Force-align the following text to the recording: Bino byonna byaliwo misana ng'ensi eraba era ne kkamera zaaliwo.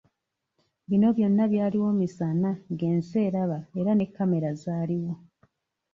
Bino 0.89 1.07
byonna 1.17 1.43
byaliwo 1.51 1.89
misana 2.01 2.49
ng'ensi 2.71 3.15
eraba 3.27 3.59
era 3.79 3.91
ne 3.95 4.05
kkamera 4.09 4.49
zaaliwo. 4.61 5.13